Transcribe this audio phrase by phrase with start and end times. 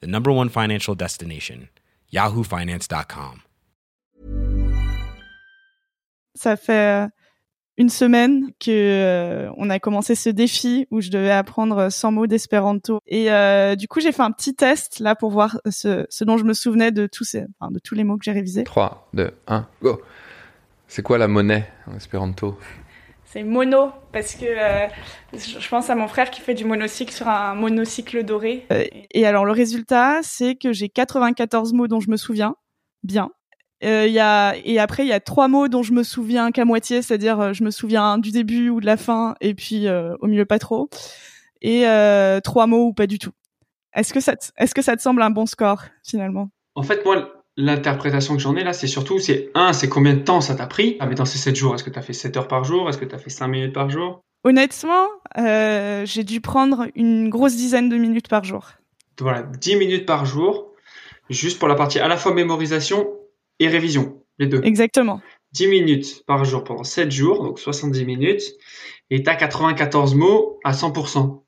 [0.00, 1.68] the number one financial destination,
[2.12, 3.40] yahoofinance.com.
[6.34, 7.08] Ça fait
[7.76, 12.26] une semaine que euh, on a commencé ce défi où je devais apprendre 100 mots
[12.26, 16.24] d'espéranto et euh, du coup j'ai fait un petit test là pour voir ce, ce
[16.24, 18.64] dont je me souvenais de tous ces enfin, de tous les mots que j'ai révisés.
[18.64, 20.00] 3 2 1 go.
[20.86, 22.56] C'est quoi la monnaie en espéranto?
[23.34, 24.86] C'est mono parce que euh,
[25.32, 28.64] je pense à mon frère qui fait du monocycle sur un monocycle doré.
[28.70, 32.54] Euh, et alors le résultat c'est que j'ai 94 mots dont je me souviens
[33.02, 33.32] bien
[33.82, 36.64] euh, y a, et après, il y a trois mots dont je me souviens qu'à
[36.64, 40.14] moitié, c'est-à-dire euh, je me souviens du début ou de la fin, et puis euh,
[40.20, 40.88] au milieu pas trop.
[41.60, 43.32] Et euh, trois mots ou pas du tout.
[43.92, 46.48] Est-ce que ça, te, est-ce que ça te semble un bon score finalement?
[46.76, 50.20] En fait, moi, l'interprétation que j'en ai là, c'est surtout, c'est un, c'est combien de
[50.20, 50.96] temps ça t'a pris?
[51.00, 52.88] Ah, mais dans ces 7 jours, est-ce que tu as fait 7 heures par jour?
[52.88, 54.20] Est-ce que tu as fait 5 minutes par jour?
[54.44, 55.06] Honnêtement,
[55.38, 58.72] euh, j'ai dû prendre une grosse dizaine de minutes par jour.
[59.18, 60.72] Voilà, 10 minutes par jour,
[61.30, 63.08] juste pour la partie à la fois mémorisation
[63.60, 64.60] et révision, les deux.
[64.64, 65.20] Exactement.
[65.52, 68.42] 10 minutes par jour pendant 7 jours, donc 70 minutes,
[69.10, 71.44] et t'as 94 mots à 100%.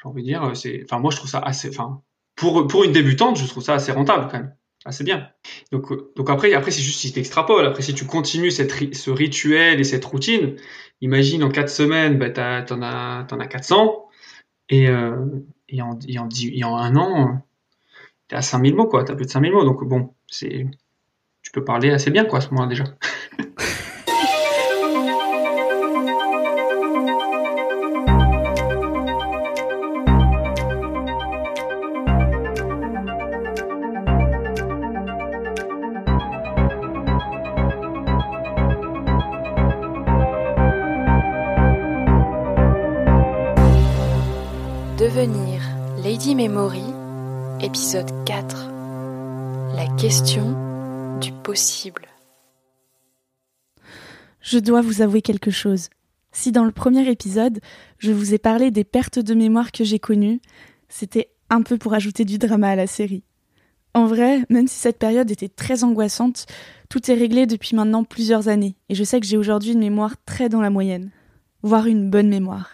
[0.00, 2.00] J'ai envie de dire, c'est, enfin, moi, je trouve ça assez, enfin,
[2.36, 4.54] pour, pour une débutante, je trouve ça assez rentable, quand même.
[4.86, 5.30] Assez bien.
[5.72, 7.64] Donc, donc après, après, c'est juste si t'extrapoles.
[7.66, 10.56] Après, si tu continues cette, ce rituel et cette routine,
[11.00, 14.08] imagine en 4 semaines, bah, t'en as, as 400,
[14.68, 15.16] et, euh,
[15.68, 17.42] et en, et en, et en un an,
[18.28, 19.04] t'es à 5000 mots, quoi.
[19.04, 19.64] T'as plus de 5000 mots.
[19.64, 20.66] Donc, bon, c'est,
[21.42, 22.84] tu peux parler assez bien quoi à ce moment-là déjà.
[46.34, 46.82] Memory,
[47.60, 48.68] épisode 4.
[49.76, 52.08] La question du possible.
[54.40, 55.90] Je dois vous avouer quelque chose.
[56.32, 57.60] Si dans le premier épisode,
[57.98, 60.40] je vous ai parlé des pertes de mémoire que j'ai connues,
[60.88, 63.22] c'était un peu pour ajouter du drama à la série.
[63.94, 66.46] En vrai, même si cette période était très angoissante,
[66.88, 70.16] tout est réglé depuis maintenant plusieurs années, et je sais que j'ai aujourd'hui une mémoire
[70.26, 71.12] très dans la moyenne,
[71.62, 72.72] voire une bonne mémoire.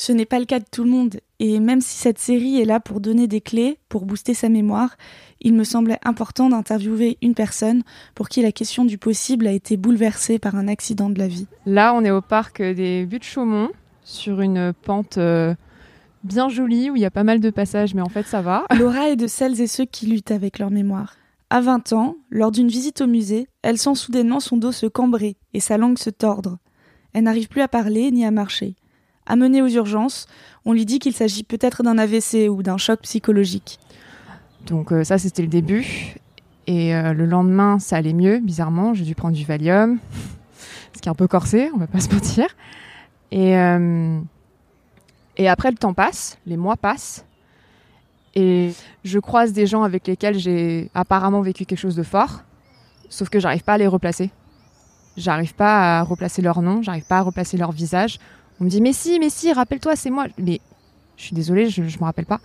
[0.00, 2.64] Ce n'est pas le cas de tout le monde, et même si cette série est
[2.64, 4.96] là pour donner des clés, pour booster sa mémoire,
[5.42, 7.82] il me semblait important d'interviewer une personne
[8.14, 11.48] pour qui la question du possible a été bouleversée par un accident de la vie.
[11.66, 13.68] Là, on est au parc des Buttes Chaumont,
[14.02, 15.54] sur une pente euh,
[16.24, 18.64] bien jolie où il y a pas mal de passages, mais en fait, ça va.
[18.78, 21.16] Laura est de celles et ceux qui luttent avec leur mémoire.
[21.50, 25.36] À 20 ans, lors d'une visite au musée, elle sent soudainement son dos se cambrer
[25.52, 26.56] et sa langue se tordre.
[27.12, 28.76] Elle n'arrive plus à parler ni à marcher.
[29.30, 30.26] Amenée aux urgences,
[30.64, 33.78] on lui dit qu'il s'agit peut-être d'un AVC ou d'un choc psychologique.
[34.66, 36.16] Donc euh, ça, c'était le début.
[36.66, 38.92] Et euh, le lendemain, ça allait mieux, bizarrement.
[38.92, 39.98] J'ai dû prendre du Valium,
[40.94, 42.46] ce qui est un peu corsé, on va pas se mentir.
[43.30, 44.18] Et, euh,
[45.36, 47.24] et après, le temps passe, les mois passent.
[48.34, 48.72] Et
[49.04, 52.42] je croise des gens avec lesquels j'ai apparemment vécu quelque chose de fort,
[53.08, 54.30] sauf que j'arrive pas à les replacer.
[55.16, 58.18] J'arrive pas à replacer leur nom, j'arrive pas à replacer leur visage.
[58.60, 60.26] On me dit mais si, mais si, rappelle-toi, c'est moi.
[60.38, 60.60] Mais
[61.16, 62.40] je suis désolée, je, je me rappelle pas.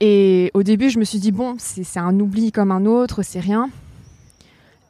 [0.00, 3.40] Et au début, je me suis dit bon, c'est un oubli comme un autre, c'est
[3.40, 3.70] rien.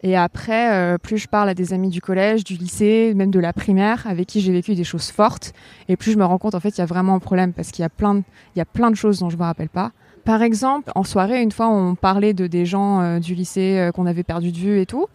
[0.02, 3.40] Et après, euh, plus je parle à des amis du collège, du lycée, même de
[3.40, 5.52] la primaire, avec qui j'ai vécu des choses fortes,
[5.88, 7.70] et plus je me rends compte en fait il y a vraiment un problème parce
[7.70, 8.22] qu'il y a plein de,
[8.54, 9.92] y a plein de choses dont je me rappelle pas.
[10.24, 13.92] Par exemple, en soirée, une fois, on parlait de des gens euh, du lycée euh,
[13.92, 15.06] qu'on avait perdu de vue et tout.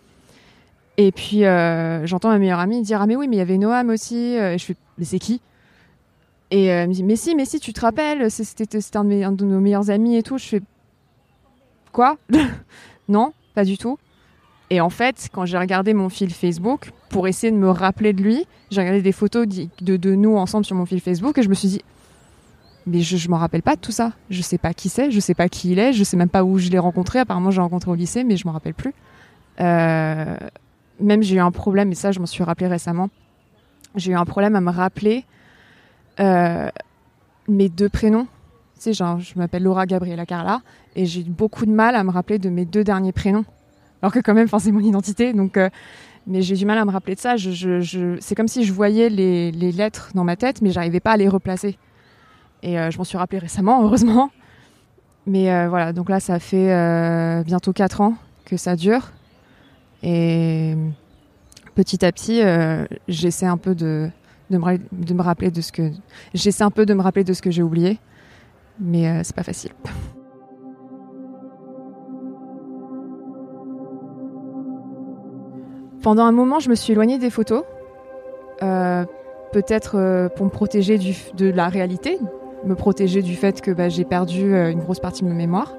[0.97, 3.57] Et puis euh, j'entends ma meilleure amie dire ah mais oui mais il y avait
[3.57, 4.35] Noam aussi.
[4.35, 5.41] Et je fais mais c'est qui?
[6.51, 9.59] Et elle me dit mais si mais si tu te rappelles c'était un, de nos
[9.59, 10.37] meilleurs amis et tout.
[10.37, 10.61] Je fais
[11.91, 12.17] quoi?
[13.07, 13.97] Non pas du tout.
[14.69, 18.23] Et en fait, quand j'ai regardé mon fil Facebook pour essayer de me rappeler de
[18.23, 21.49] lui, j'ai regardé des photos de, de nous ensemble sur mon fil Facebook et je
[21.49, 21.81] me suis dit,
[22.87, 24.13] mais je, je m'en rappelle pas de tout ça.
[24.29, 26.45] Je sais pas qui c'est, je sais pas qui il est, je sais même pas
[26.45, 27.19] où je l'ai rencontré.
[27.19, 28.93] Apparemment, j'ai rencontré au lycée, mais je m'en rappelle plus.
[29.59, 30.37] Euh,
[31.01, 33.09] même j'ai eu un problème, et ça, je m'en suis rappelé récemment.
[33.95, 35.25] J'ai eu un problème à me rappeler
[36.19, 36.69] euh,
[37.47, 38.27] mes deux prénoms.
[38.85, 40.61] je m'appelle Laura Gabriela Carla
[40.95, 43.45] et j'ai beaucoup de mal à me rappeler de mes deux derniers prénoms.
[44.01, 45.57] Alors que quand même, c'est mon identité, donc.
[45.57, 45.69] euh,
[46.27, 47.35] mais j'ai du mal à me rappeler de ça.
[47.37, 51.27] C'est comme si je voyais les, lettres dans ma tête, mais j'arrivais pas à les
[51.27, 51.79] replacer.
[52.61, 54.29] Et euh, je m'en suis rappelé récemment, heureusement.
[55.25, 58.15] Mais voilà, donc là, ça fait bientôt 4 ans
[58.45, 59.11] que ça dure.
[60.03, 60.75] Et
[61.75, 64.09] petit à petit, euh, j'essaie un peu de,
[64.49, 65.91] de, me, de me rappeler de ce que.
[66.33, 67.99] J'essaie un peu de me rappeler de ce que j'ai oublié.
[68.79, 69.71] Mais euh, c'est pas facile.
[76.01, 77.63] Pendant un moment, je me suis éloignée des photos.
[78.63, 79.05] Euh,
[79.51, 82.17] Peut-être euh, pour me protéger de la réalité,
[82.63, 85.75] me protéger du fait que bah, j'ai perdu une grosse partie de ma mémoire.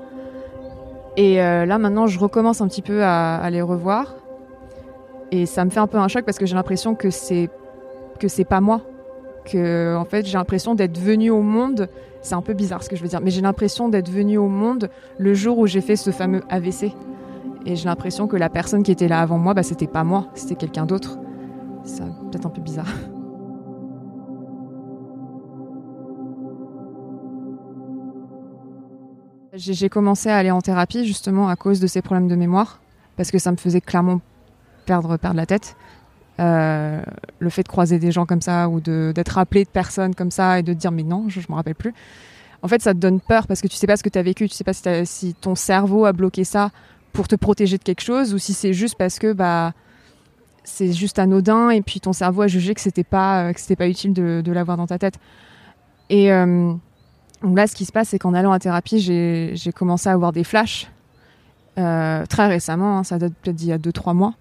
[1.16, 4.14] Et euh, là, maintenant, je recommence un petit peu à, les revoir.
[5.30, 7.48] Et ça me fait un peu un choc parce que j'ai l'impression que c'est
[8.18, 8.82] que c'est pas moi.
[9.44, 11.88] Que en fait, j'ai l'impression d'être venue au monde.
[12.20, 14.46] C'est un peu bizarre ce que je veux dire, mais j'ai l'impression d'être venue au
[14.46, 16.92] monde le jour où j'ai fait ce fameux AVC.
[17.66, 20.26] Et j'ai l'impression que la personne qui était là avant moi, bah, c'était pas moi,
[20.34, 21.18] c'était quelqu'un d'autre.
[21.84, 22.86] C'est peut-être un peu bizarre.
[29.54, 32.80] J'ai commencé à aller en thérapie justement à cause de ces problèmes de mémoire,
[33.16, 34.22] parce que ça me faisait clairement
[34.86, 35.76] perdre, perdre la tête.
[36.40, 37.02] Euh,
[37.38, 40.58] le fait de croiser des gens comme ça ou d'être appelé de personnes comme ça
[40.58, 41.92] et de dire mais non, je, je me rappelle plus.
[42.62, 44.22] En fait, ça te donne peur parce que tu sais pas ce que tu as
[44.22, 44.72] vécu, tu sais pas
[45.04, 46.70] si ton cerveau a bloqué ça
[47.12, 49.74] pour te protéger de quelque chose ou si c'est juste parce que bah
[50.64, 53.76] c'est juste anodin et puis ton cerveau a jugé que c'était pas euh, que c'était
[53.76, 55.18] pas utile de, de l'avoir dans ta tête.
[56.08, 56.72] Et euh,
[57.42, 60.32] donc là, ce qui se passe, c'est qu'en allant à thérapie, j'ai commencé à avoir
[60.32, 60.90] des flashs
[61.78, 62.98] euh, très récemment.
[62.98, 64.34] hein, ça date peut-être d'il y a 2-3 mois.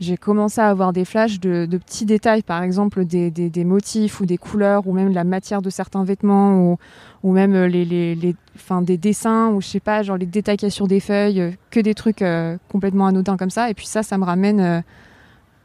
[0.00, 4.38] J'ai commencé à avoir des flashs de, petits détails, par exemple des, motifs ou des
[4.38, 6.76] couleurs, ou même la matière de certains vêtements,
[7.22, 8.34] ou, même euh, les, les,
[8.82, 11.40] des dessins, ou je sais pas, genre les détails qu'il y a sur des feuilles,
[11.40, 12.24] euh, que des trucs
[12.68, 13.70] complètement anodins comme ça.
[13.70, 14.82] Et puis ça, ça me ramène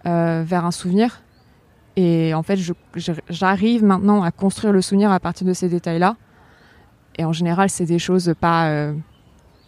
[0.03, 1.24] vers un souvenir.
[1.95, 2.59] Et en fait,
[3.27, 6.15] j'arrive maintenant à construire le souvenir à partir de ces détails-là.
[7.18, 8.94] Et en général, c'est des choses pas, euh,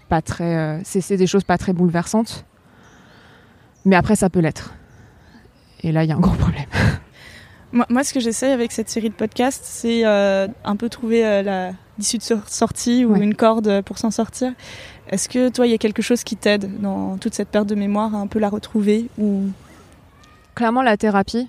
[0.08, 2.46] pas très, euh, c'est des choses pas très bouleversantes.
[3.86, 4.74] Mais après, ça peut l'être.
[5.82, 6.66] Et là, il y a un gros problème.
[7.72, 11.22] Moi, moi, ce que j'essaye avec cette série de podcasts, c'est euh, un peu trouver
[11.44, 13.20] la l'issue de sor- sortie ou Ouais.
[13.20, 14.54] une corde pour s'en sortir.
[15.10, 17.76] Est-ce que toi, il y a quelque chose qui t'aide dans toute cette perte de
[17.76, 19.44] mémoire à un peu la retrouver ou?
[20.56, 21.48] Clairement, la thérapie,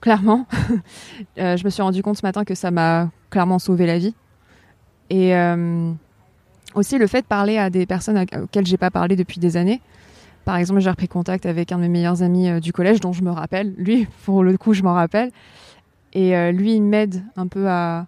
[0.00, 0.46] clairement.
[1.36, 4.14] Je me suis rendu compte ce matin que ça m'a clairement sauvé la vie.
[5.10, 5.92] Et euh,
[6.74, 9.80] aussi le fait de parler à des personnes auxquelles j'ai pas parlé depuis des années.
[10.44, 13.12] Par exemple, j'ai repris contact avec un de mes meilleurs amis euh, du collège, dont
[13.12, 13.74] je me rappelle.
[13.76, 15.30] Lui, pour le coup, je m'en rappelle.
[16.12, 18.06] Et euh, lui, il m'aide un peu à.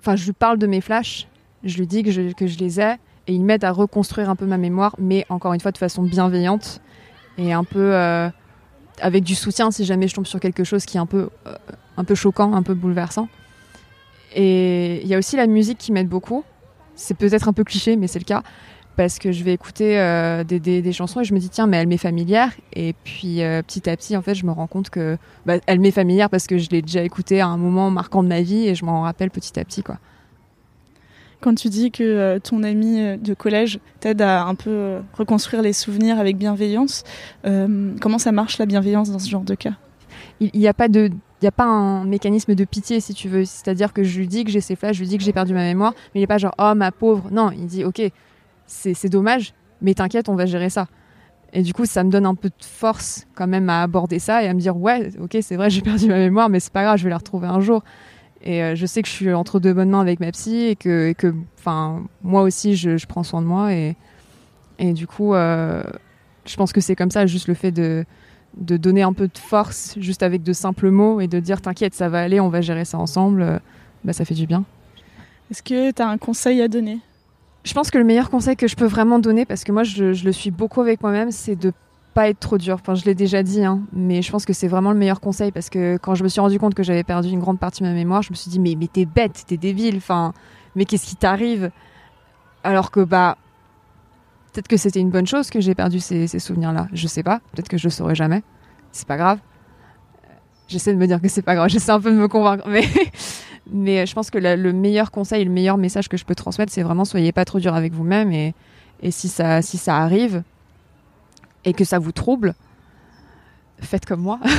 [0.00, 1.26] Enfin, je lui parle de mes flashs.
[1.64, 2.94] Je lui dis que je, que je les ai.
[3.26, 6.04] Et il m'aide à reconstruire un peu ma mémoire, mais encore une fois de façon
[6.04, 6.80] bienveillante
[7.38, 7.92] et un peu
[9.00, 11.28] avec du soutien si jamais je tombe sur quelque chose qui est un peu,
[11.96, 13.28] un peu choquant, un peu bouleversant.
[14.34, 16.44] Et il y a aussi la musique qui m'aide beaucoup.
[16.94, 18.42] C'est peut-être un peu cliché, mais c'est le cas.
[18.96, 21.66] Parce que je vais écouter euh, des, des- des chansons et je me dis, tiens,
[21.66, 22.50] mais elle m'est familière.
[22.72, 25.80] Et puis euh, petit à petit, en fait, je me rends compte que bah, elle
[25.80, 28.66] m'est familière parce que je l'ai déjà écoutée à un moment marquant de ma vie
[28.66, 29.82] et je m'en rappelle petit à petit.
[29.82, 29.98] quoi.
[31.42, 35.74] quand tu dis que euh, ton ami de collège t'aide à un peu reconstruire les
[35.74, 37.04] souvenirs avec bienveillance,
[37.44, 39.74] comment ça marche la bienveillance dans ce genre de cas?
[40.40, 43.28] Il n'y a pas de il y a pas un mécanisme de pitié si tu
[43.28, 43.44] veux.
[43.44, 45.52] C'est-à-dire que je lui dis que j'ai ces flashs je lui dis que j'ai perdu
[45.52, 47.28] ma mémoire mais il n'est pas genre oh ma pauvre.
[47.30, 48.02] Non il dit ok
[48.66, 50.86] c'est dommage mais t'inquiète on va gérer ça.
[51.52, 54.42] Et du coup ça me donne un peu de force quand même à aborder ça
[54.42, 56.82] et à me dire ouais ok c'est vrai j'ai perdu ma mémoire mais c'est pas
[56.82, 57.82] grave je vais la retrouver un jour.
[58.42, 60.76] Et euh, je sais que je suis entre deux bonnes mains avec ma psy et
[60.76, 61.30] que et
[62.22, 63.96] moi aussi je, je prends soin de moi et
[64.78, 65.82] et du coup euh,
[66.44, 68.04] je pense que c'est comme ça juste le fait de
[68.56, 71.94] de donner un peu de force juste avec de simples mots et de dire t'inquiète
[71.94, 73.58] ça va aller on va gérer ça ensemble euh,
[74.04, 74.64] bah ça fait du bien.
[75.50, 76.98] Est-ce que tu as un conseil à donner?
[77.64, 80.12] Je pense que le meilleur conseil que je peux vraiment donner parce que moi je,
[80.12, 81.72] je le suis beaucoup avec moi-même c'est de
[82.14, 82.74] pas être trop dur.
[82.74, 85.52] Enfin je l'ai déjà dit hein, mais je pense que c'est vraiment le meilleur conseil
[85.52, 87.88] parce que quand je me suis rendu compte que j'avais perdu une grande partie de
[87.88, 90.32] ma mémoire je me suis dit mais, mais t'es bête t'es débile enfin
[90.74, 91.70] mais qu'est-ce qui t'arrive?
[92.64, 93.36] Alors que bah
[94.56, 97.22] peut-être que c'était une bonne chose que j'ai perdu ces, ces souvenirs là je sais
[97.22, 97.40] pas.
[97.52, 98.42] Peut-être que je le saurai jamais.
[98.90, 99.38] C'est pas grave.
[100.66, 101.68] J'essaie de me dire que c'est pas grave.
[101.70, 102.66] J'essaie un peu de me convaincre.
[102.66, 102.84] Mais
[103.70, 106.82] mais je pense que le meilleur conseil le meilleur message que je peux transmettre c'est
[106.82, 108.54] vraiment soyez pas trop dur avec vous-même et,
[109.10, 110.42] si ça si ça arrive
[111.64, 112.54] et que ça vous trouble
[113.80, 114.40] faites comme moi.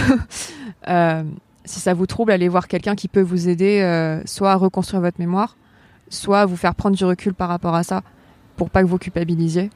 [0.88, 1.24] Euh,
[1.66, 5.02] si ça vous trouble allez voir quelqu'un qui peut vous aider euh, soit à reconstruire
[5.02, 5.58] votre mémoire
[6.10, 8.04] soit vous faire prendre du recul par rapport à ça
[8.58, 9.70] pour pas que vous culpabilisiez.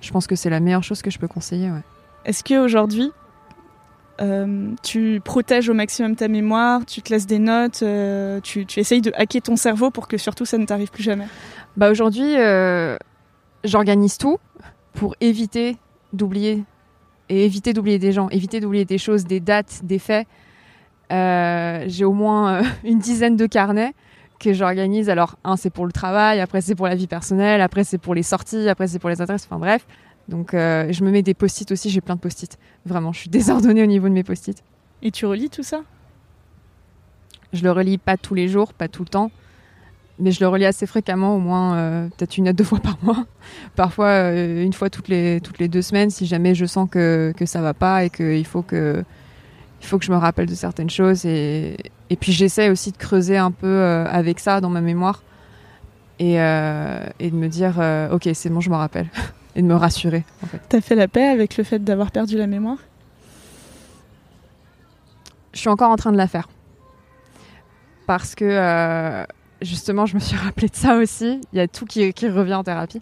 [0.00, 1.70] Je pense que c'est la meilleure chose que je peux conseiller.
[1.70, 1.82] Ouais.
[2.24, 3.12] Est-ce qu'aujourd'hui,
[4.20, 8.80] euh, tu protèges au maximum ta mémoire, tu te laisses des notes, euh, tu, tu,
[8.80, 11.26] essayes de hacker ton cerveau pour que surtout ça ne t'arrive plus jamais?
[11.76, 12.96] Bah aujourd'hui, euh,
[13.64, 14.38] j'organise tout
[14.92, 15.76] pour éviter
[16.12, 16.64] d'oublier
[17.30, 20.26] et éviter d'oublier des gens, éviter d'oublier des choses, des dates, des faits.
[21.12, 23.94] Euh, j'ai au moins une dizaine de carnets
[24.40, 25.08] que j'organise.
[25.08, 28.14] Alors, un, c'est pour le travail, après, c'est pour la vie personnelle, après, c'est pour
[28.14, 29.86] les sorties, après, c'est pour les adresses, enfin bref.
[30.28, 32.58] Donc, euh, je me mets des post-it aussi, j'ai plein de post-it.
[32.84, 34.62] Vraiment, je suis désordonnée au niveau de mes post-it.
[35.02, 35.82] Et tu relis tout ça?
[37.52, 39.30] Je le relis pas tous les jours, pas tout le temps,
[40.18, 42.96] mais je le relis assez fréquemment, au moins euh, peut-être une à deux fois par
[43.02, 43.26] mois.
[43.76, 47.32] Parfois, euh, une fois toutes les, toutes les deux semaines, si jamais je sens que,
[47.36, 49.04] que ça va pas et qu'il faut que,
[49.80, 51.24] il faut que je me rappelle de certaines choses.
[51.26, 51.76] Et,
[52.10, 55.22] et puis, j'essaie aussi de creuser un peu euh, avec ça dans ma mémoire
[56.18, 59.08] et, euh, et de me dire, euh, ok, c'est bon, je me rappelle.
[59.54, 60.60] et de me rassurer, en fait.
[60.68, 62.78] T'as fait la paix avec le fait d'avoir perdu la mémoire?
[65.54, 66.48] Je suis encore en train de la faire.
[68.06, 69.24] Parce que
[69.62, 71.40] justement, je me suis rappelé de ça aussi.
[71.52, 73.00] Il y a tout qui, qui revient en thérapie.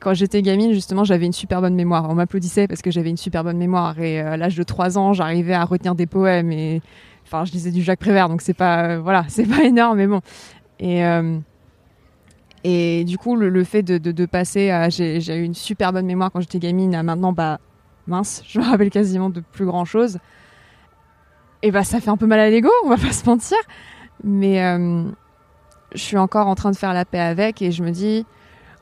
[0.00, 2.08] Quand j'étais gamine, justement, j'avais une super bonne mémoire.
[2.08, 3.98] On m'applaudissait parce que j'avais une super bonne mémoire.
[4.00, 6.52] Et à l'âge de 3 ans, j'arrivais à retenir des poèmes.
[6.52, 6.80] Et
[7.26, 10.06] enfin, je lisais du Jacques Prévert, donc c'est pas, euh, voilà, c'est pas énorme, mais
[10.06, 10.20] bon.
[10.78, 11.38] Et, euh,
[12.64, 14.88] et du coup, le, fait de, de, passer à.
[14.88, 17.60] J'ai j'ai eu une super bonne mémoire quand j'étais gamine, à maintenant, bah,
[18.06, 20.18] mince, je me rappelle quasiment de plus grand chose.
[21.62, 23.58] Et bah, ça fait un peu mal à l'ego, on va pas se mentir.
[24.24, 25.04] Mais euh,
[25.92, 28.26] je suis encore en train de faire la paix avec et je me dis,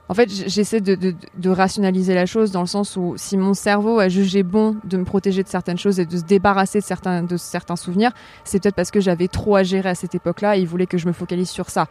[0.09, 4.09] en fait, j'essaie de, rationaliser la chose dans le sens où si mon cerveau a
[4.09, 7.37] jugé bon de me protéger de certaines choses et de se débarrasser de certains, de
[7.39, 8.13] certains souvenirs,
[8.45, 10.99] c'est peut-être parce que j'avais trop à gérer à cette époque-là et il voulait que
[10.99, 11.87] je me focalise sur ça.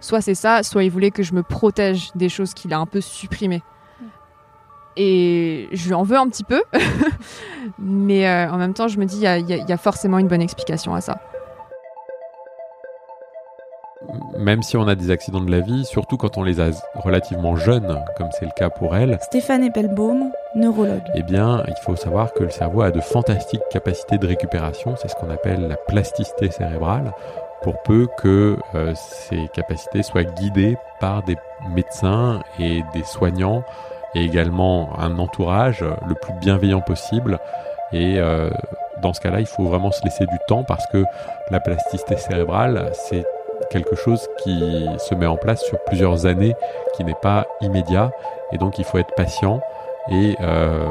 [0.00, 2.86] Soit c'est ça, soit il voulait que je me protège des choses qu'il a un
[2.86, 3.62] peu supprimées.
[4.96, 6.62] Et je lui en veux un petit peu,
[7.78, 10.94] mais euh, en même temps, je me dis, il y a forcément une bonne explication
[10.94, 11.20] à ça.
[14.38, 17.56] Même si on a des accidents de la vie, surtout quand on les a relativement
[17.56, 21.02] jeunes, comme c'est le cas pour elle, Stéphane Eppelbaum, neurologue.
[21.14, 25.08] eh bien, il faut savoir que le cerveau a de fantastiques capacités de récupération, c'est
[25.08, 27.12] ce qu'on appelle la plasticité cérébrale,
[27.62, 31.36] pour peu que euh, ces capacités soient guidées par des
[31.74, 33.64] médecins et des soignants,
[34.14, 37.38] et également un entourage le plus bienveillant possible.
[37.92, 38.50] Et euh,
[39.02, 41.04] dans ce cas-là, il faut vraiment se laisser du temps parce que
[41.50, 43.24] la plasticité cérébrale, c'est
[43.70, 46.54] quelque chose qui se met en place sur plusieurs années,
[46.94, 48.10] qui n'est pas immédiat,
[48.52, 49.60] et donc il faut être patient
[50.10, 50.88] et euh,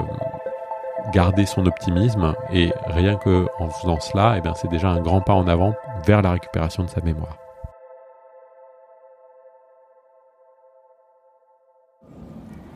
[1.14, 2.34] garder son optimisme.
[2.54, 5.74] Et rien que en faisant cela, eh bien, c'est déjà un grand pas en avant
[6.06, 7.38] vers la récupération de sa mémoire.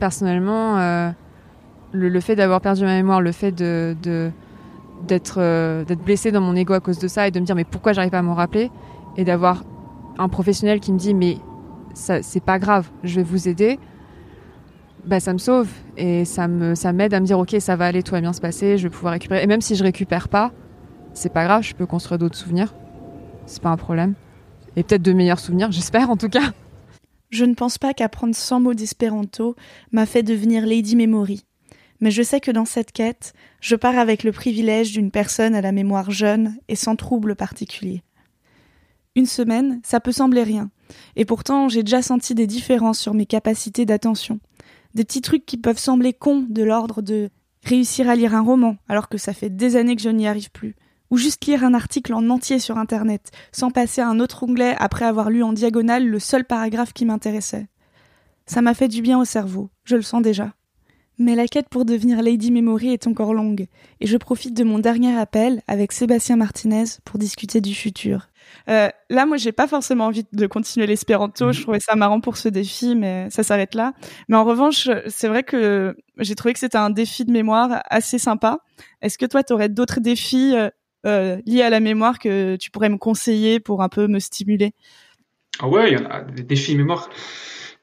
[0.01, 1.11] personnellement, euh,
[1.91, 4.31] le, fait d'avoir perdu ma mémoire, le fait de, euh,
[5.07, 7.93] d'être blessé dans mon ego à cause de ça et de me dire mais pourquoi
[7.93, 8.71] j'arrive pas à m'en rappeler
[9.15, 9.63] et d'avoir
[10.17, 11.37] un professionnel qui me dit mais
[11.93, 13.79] ça c'est pas grave, je vais vous aider.
[15.05, 17.87] Bah, ça me sauve et ça me ça m'aide à me dire ok ça va
[17.87, 20.29] aller tout va bien se passer je vais pouvoir récupérer et même si je récupère
[20.29, 20.51] pas
[21.13, 22.75] c'est pas grave je peux construire d'autres souvenirs
[23.47, 24.13] c'est pas un problème
[24.75, 26.53] et peut-être de meilleurs souvenirs j'espère en tout cas
[27.31, 29.55] Je ne pense pas qu'apprendre 100 mots d'espéranto
[29.93, 31.45] m'a fait devenir Lady Memory.
[32.01, 35.61] Mais je sais que dans cette quête, je pars avec le privilège d'une personne à
[35.61, 38.03] la mémoire jeune et sans trouble particulier.
[39.15, 40.69] Une semaine, ça peut sembler rien.
[41.17, 44.39] Et pourtant, j'ai déjà senti des différences sur mes capacités d'attention.
[44.93, 47.29] Des petits trucs qui peuvent sembler cons de l'ordre de
[47.63, 50.51] réussir à lire un roman alors que ça fait des années que je n'y arrive
[50.51, 50.75] plus.
[51.09, 54.75] Ou juste lire un article en entier sur Internet, sans passer à un autre onglet
[54.79, 57.67] après avoir lu en diagonale le seul paragraphe qui m'intéressait.
[58.45, 60.53] Ça m'a fait du bien au cerveau, je le sens déjà.
[61.17, 63.67] Mais la quête pour devenir Lady Memory est encore longue,
[63.99, 68.27] et je profite de mon dernier appel avec Sébastien Martinez pour discuter du futur.
[68.69, 71.51] Euh, là, moi, j'ai pas forcément envie de continuer l'espéranto.
[71.51, 73.93] Je trouvais ça marrant pour ce défi, mais ça s'arrête là.
[74.27, 78.17] Mais en revanche, c'est vrai que j'ai trouvé que c'était un défi de mémoire assez
[78.17, 78.59] sympa.
[79.01, 80.69] Est-ce que toi, tu aurais d'autres défis euh,
[81.05, 84.73] euh, liés à la mémoire que tu pourrais me conseiller pour un peu me stimuler?
[85.59, 87.09] Ah ouais, il y en a des défis mémoire.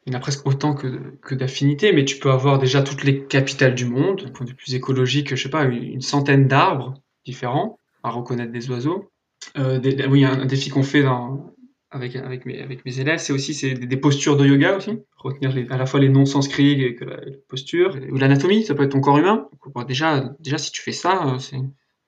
[0.08, 0.86] Il y en a presque autant que,
[1.20, 4.50] que d'affinités, mais tu peux avoir déjà toutes les capitales du monde, d'un point de
[4.52, 6.94] vue plus écologique, je sais pas, une, centaine d'arbres
[7.26, 9.10] différents à reconnaître des oiseaux.
[9.58, 11.50] Euh, des- oui, un, un défi qu'on fait dans,
[11.90, 14.92] avec, avec, mes, avec mes élèves, c'est aussi c'est des, des postures de yoga aussi,
[15.18, 18.64] retenir les- à la fois les noms sanscrits et que la, les postures, ou l'anatomie,
[18.64, 19.46] ça peut être ton corps humain.
[19.74, 21.58] Bon, déjà, déjà, si tu fais ça, euh, c'est,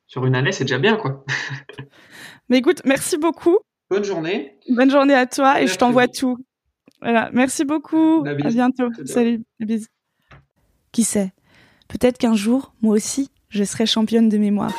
[0.06, 1.22] sur une année, c'est déjà bien, quoi.
[2.48, 3.58] Mais écoute, merci beaucoup.
[3.90, 4.54] Bonne journée.
[4.70, 5.74] Bonne journée à toi et Merci.
[5.74, 6.38] je t'envoie tout.
[7.02, 8.24] Voilà, merci beaucoup.
[8.24, 8.46] La bise.
[8.46, 8.88] À bientôt.
[9.06, 9.88] Salut, bise.
[10.92, 11.32] Qui sait?
[11.88, 14.72] Peut-être qu'un jour, moi aussi, je serai championne de mémoire.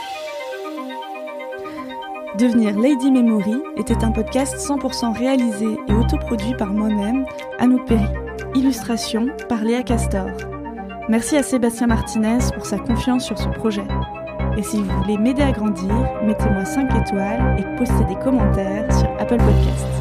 [2.37, 7.25] Devenir Lady Memory était un podcast 100% réalisé et autoproduit par moi-même,
[7.59, 8.05] Anouk Perry.
[8.55, 10.29] Illustration par Léa Castor.
[11.09, 13.85] Merci à Sébastien Martinez pour sa confiance sur ce projet.
[14.57, 19.09] Et si vous voulez m'aider à grandir, mettez-moi 5 étoiles et postez des commentaires sur
[19.19, 20.00] Apple Podcasts.